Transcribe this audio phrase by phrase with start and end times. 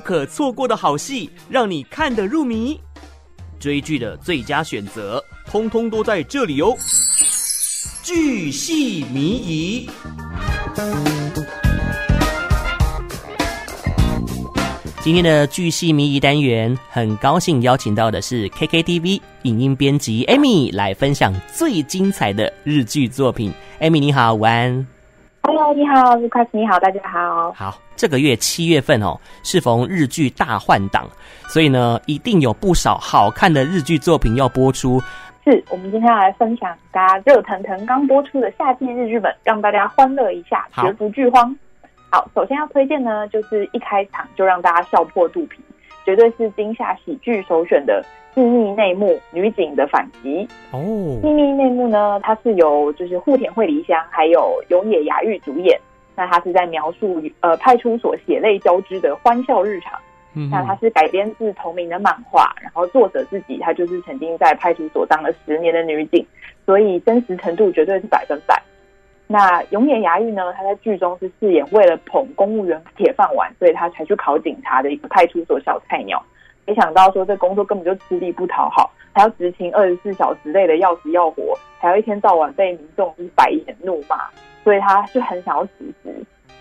[0.00, 2.80] 可错过的好戏，让你看得入迷。
[3.58, 6.74] 追剧的最佳选择，通通都在这里哦！
[8.02, 9.90] 剧系迷疑。
[15.02, 23.52] 今天的剧系迷疑单元，很高兴邀请到的是 KKTV 影音编辑 Amy 来分享最精彩的日剧作品。
[23.80, 24.86] Amy 你好，午安。
[25.70, 27.52] Hello，你好，Lucas，你好，大家好。
[27.52, 31.08] 好，这个月七月份哦，适逢日剧大换档，
[31.46, 35.00] 所以呢，一定有不少好看的日剧作品要播出。
[35.44, 41.56] 是我们今天要来分享大家热腾腾刚播出的夏季日剧本，让大家欢乐一下，绝不剧荒。
[42.10, 45.60] 好，首先要推荐呢，就是一开场就让大家笑破肚皮，
[46.04, 48.04] 绝对是今夏喜剧首选的
[48.40, 50.78] 《秘密内幕：女警的反击》哦。
[51.22, 55.78] 《秘密内幕》呢，它是由就是户田惠梨香还有永野芽郁主演。
[56.16, 59.98] 那它是在描述呃派出所血泪交织的欢笑日常。
[60.34, 66.24] 嗯，那它是改编自同名的漫画，然后作者自己她就是曾经在派出所当了十年的女警，
[66.66, 68.62] 所以真实程度绝对是百分百。
[69.32, 70.52] 那永野芽郁呢？
[70.54, 76.20] 他在剧中是饰演为了捧公务员铁饭碗，所以他才去考警察的一个派出所小菜鸟。
[76.66, 84.16] 没想到说这工作根本就吃力不讨好，还要执勤二十四小时，累得要死要活，还要一天到晚被民众就是白眼怒骂，
[84.64, 85.70] 所以他就很想要辞
[86.02, 86.12] 职。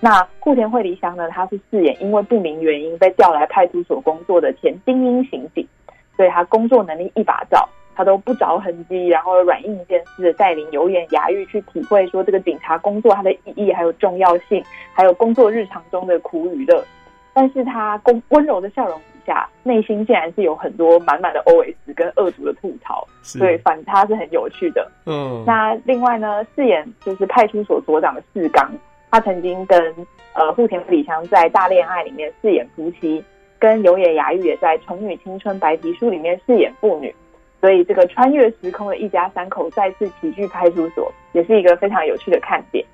[0.00, 1.28] 那户田惠梨香呢？
[1.28, 5.68] 他是饰演因为不明原因被调来派出所工作的前精英刑警，
[6.16, 7.68] 所以他工作能力一把罩。
[7.96, 16.84] 他都不着痕迹，然后软硬兼施的带领有野芽郁去体会说这个警察工作它的意义还有重要性，还有工作日常中的苦与乐。
[17.32, 24.88] 但是他温温柔的笑容底下，内心竟然是有很多满满的 OS 跟恶毒的吐槽，所以反差是很有趣的。
[25.06, 28.70] 嗯，那另外呢，饰演就是派出所所长的四刚，
[29.10, 29.92] 他曾经跟
[30.34, 33.24] 呃户田惠梨香在大恋爱里面饰演夫妻，
[33.58, 37.12] 跟有野芽郁也在宠女青春白皮书里面饰演父女。
[37.64, 42.84] 所以，这个穿越时空的一家三口再次齐聚派出所，也是一个非常有趣的看点。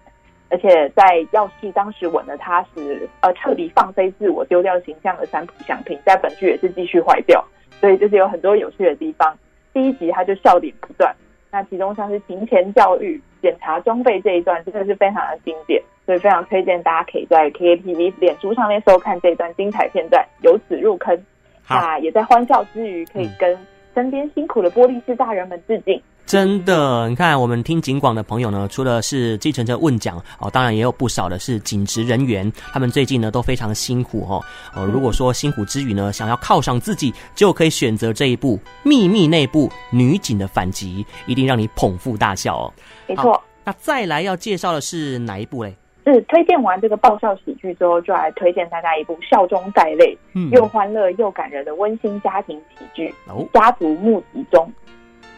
[0.48, 7.44] 而且，在要是当时吻了他时，呃，彻底放飞自我、丢掉形象的三浦祥平，在本剧也是继续坏掉。
[7.80, 9.36] 所以，就是有很多有趣的地方。
[9.74, 11.12] 第一集他就笑点不断，
[11.50, 15.82] 那其中像是行前教育、检查装备这一段，真的是非常的经典。
[16.06, 21.20] 所以，非常推荐大家可以在 KKTV 脸书上面收看这一段精彩片段，由此入坑。
[21.68, 23.66] 那也在欢笑之余，可以跟、嗯。
[23.94, 26.00] 身边辛苦的玻璃士大人们致敬！
[26.26, 34.40] 真的，你看我们听警广的朋友呢，除了是计程车问奖哦，当然也有不少的是警职人员，他们最近呢都非常辛苦哦。
[34.72, 42.72] 呃，如果说辛苦之余呢，想要犒赏自己，就可以选择这一部《秘密内部：女警的反击》，一定让你捧腹大笑哦。
[43.08, 45.74] 没错，那再来要介绍的是哪一部嘞？
[46.04, 53.14] 是推荐完这个爆笑喜剧之后，就来推荐大家一部笑中带泪、嗯、又欢乐又感人的温馨家庭喜剧
[53.52, 54.66] 《家族募集中》。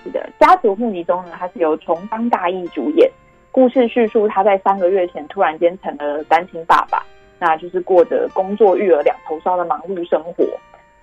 [0.05, 3.11] 是的，《家族募集中》呢，它是由重冈大义主演，
[3.50, 7.05] 故事叙述他在三个月前突然间成了单亲爸爸，
[7.39, 10.44] 那就是过着工作育儿两头烧的忙碌生活。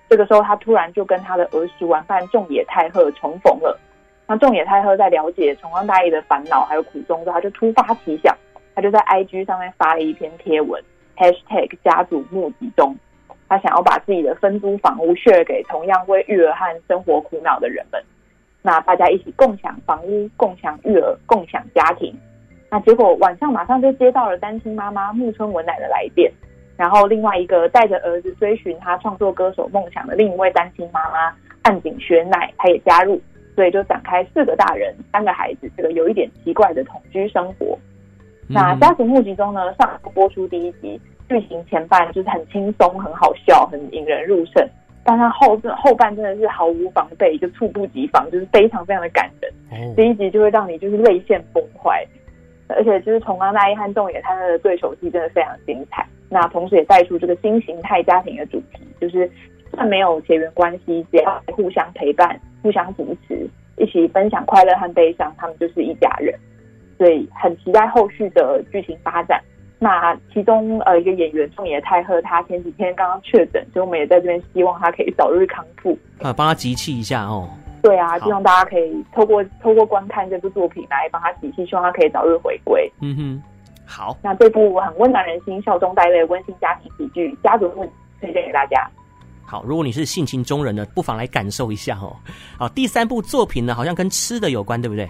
[0.08, 3.78] 这个时候，他突然就跟他的儿时玩伴仲野太贺重逢了。
[4.26, 8.36] 那仲野太贺在了解重冈大义的烦恼还有苦衷之后，他就突发奇想。
[8.80, 10.82] 就在 IG 上面发了一篇贴文
[11.16, 12.96] ，#hashtag，# 家族募集中，
[13.48, 18.02] 他想要把自己的分租房屋 share 给同样为育儿和生活苦恼的人们，
[18.62, 22.14] 那大家一起共享房屋、共享育儿、共享家庭。
[22.70, 26.32] 那结果晚上马上就接到了单亲妈妈木村文乃的来电，
[26.76, 33.20] 然后另外一个带着儿子追寻他创作歌手梦想的另一位单亲妈妈岸井雪乃，她也加入，
[33.56, 37.76] 所以就展开四个大人、三个孩子这个有一点奇怪的同居生活。
[38.52, 44.68] 那家族募集中呢，上播出第一集，剧情前半就是很轻松、很好笑、很引人入胜，
[45.04, 49.52] 但它后后半真的是毫无防备，就猝不及防，就是非常非常的感人。
[49.70, 52.04] 哦、第一集就会让你就是泪腺崩坏，
[52.66, 56.04] 而且就是重冈大一和仲野他的对手戏真的非常精彩。
[56.28, 59.30] 那同时也带出这个新形态家庭的主题，就是
[59.72, 66.34] 算没有血缘关系，只要互相陪伴、互相扶持，一起分享快乐和悲伤，他们就是一家人。
[67.00, 69.42] 所以很期待后续的剧情发展。
[69.78, 77.48] 那其中呃一个演员仲野太贺，他前几天刚刚确诊，所以我们也在这边希望他可以早日康复，啊，帮他集气一下哦。
[77.82, 82.92] 对啊，希望大家可以透过透过观看这部作品来帮他集气，希望他可以早日回归。
[83.00, 83.42] 嗯哼，
[83.86, 84.18] 好。
[84.22, 87.84] 那这部很温暖人心、笑中带泪温馨家庭喜剧《家族募》
[88.20, 88.86] 推荐给大家。
[89.46, 92.14] 好，如果你是性情中人呢，不妨来感受一下哦。
[92.58, 95.08] 好，第三部作品呢，好像跟吃的有关，对不对？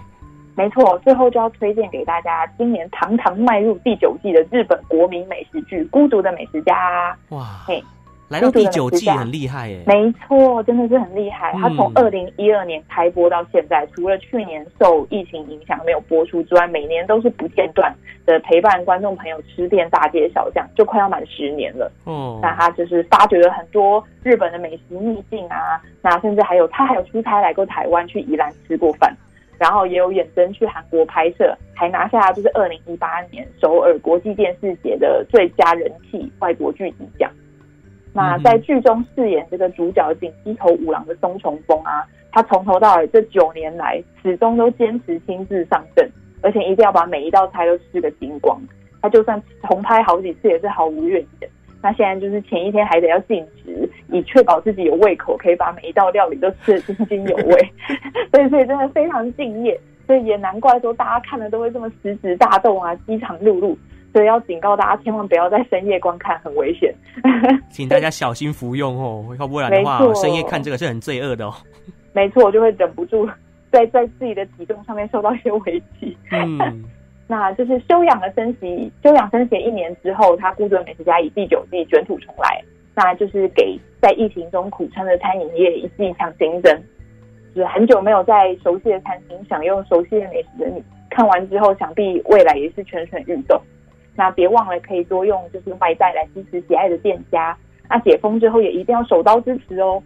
[0.55, 7.17] 没错，最后就要推荐给大家，今年堂堂迈入第九季的日本国民美食剧《孤独的美食家》。
[7.35, 7.81] 哇，嘿，
[8.27, 9.83] 来到第九季很厉害耶。
[9.87, 11.53] 没错，真的是很厉害。
[11.53, 17.93] 他从二零一二年开播到现在，嗯、除了去年受疫情影响没有播出之外，每年都是不间断
[18.25, 21.91] 的陪伴观众朋友吃遍大街小巷，就快要满十年了。
[22.03, 29.15] 哦，那他就是发掘了很多日本的美食秘境啊，那甚至还有他还有出差来过台湾，去宜兰吃过饭。
[29.61, 37.29] 然后也有远征去韩国拍摄，还拿下就是二零一八年首尔国际电视节的最佳人气外国剧集奖。
[38.11, 46.09] 那在剧中饰演这个主角锦鸡头五郎的松重丰啊，他从头到尾这九年来始终都坚持亲自上阵，
[46.41, 48.59] 而且一定要把每一道菜都吃个精光。
[48.99, 51.49] 他就算重拍好几次也是毫无怨言。
[51.83, 53.80] 那现在就是前一天还得要进食，
[54.11, 57.73] 以确保自己有胃口，可以把每一道料理都吃得津津有味。
[58.31, 63.75] 所以，所以真的非常敬业，所以也难怪说大家看了都会这么食指大动啊，饥肠辘辘。
[64.13, 66.93] 所以要警告大家，千万不要在深夜观看，很危险。
[67.71, 71.53] 请大家小心服用哦，要不然的话，深夜看这个是很罪恶的哦。
[72.13, 73.25] 没错，我就会忍不住
[73.71, 76.17] 在 在自己的体重上面受到一些危机。
[76.31, 76.83] 嗯。
[77.27, 82.61] 那就是休养了生息，休养生息一年之后，他孤独的美食家以第九季卷土重来，
[82.95, 86.83] 那就是给在疫情中苦撑的餐饮业一剂强心针。
[87.53, 93.61] 就是很久没有在熟悉的餐厅享用熟悉的美食的你，看完之后，想必未来也是蠢蠢欲动。
[94.15, 97.57] 那别忘了可以多用就是外带来支持喜爱的店家。
[97.89, 100.01] 那解封之后也一定要手刀支持哦。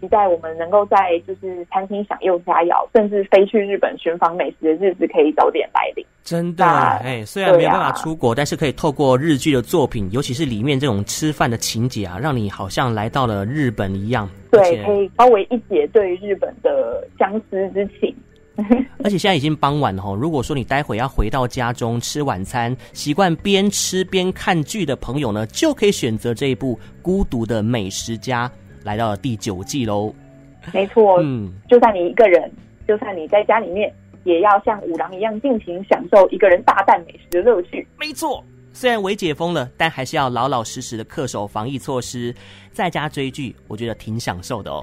[0.00, 6.04] 期待我们能够在就是餐厅享用佳肴，甚至飞去日本寻访美食的日子可以早点来临。
[6.22, 14.28] 真的，哎，虽然没有办法出国，啊、但是可以透过日剧的作品，尤其是里面这种吃饭的情节啊，让你好像来到了日本一样。
[14.50, 18.14] 对，可以稍微一解对于日本的相思之情。
[19.04, 28.48] 而且现在已经傍晚了哈，如果说你待会要回到家中吃晚餐，习惯边吃边看剧的朋友呢，就可以选择这一部《孤独的美食家》。
[28.88, 30.14] 来到了第九季喽，
[30.72, 32.50] 没错，嗯，就算你一个人，
[32.86, 33.92] 就算你在家里面，
[34.24, 37.86] 也要像五郎一样尽情享受一个人大啖美食的乐趣。
[37.98, 38.42] 没错，
[38.72, 42.34] 虽然微解封了，但还是要老老实实的恪守防疫措施，
[42.72, 44.82] 在家追剧，我觉得挺享受的哦。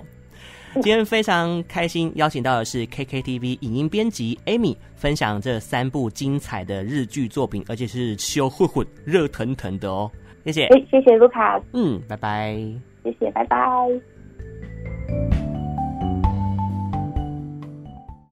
[0.76, 10.12] 今天非常开心，邀请到的是 KKTV 影音编辑 Amy，分享这三部精彩的日剧作品，而且是烧混混、热腾腾的哦。
[10.46, 12.95] 谢谢，哎，谢谢卢卡，嗯，拜拜。
[13.06, 13.56] 谢谢拜拜。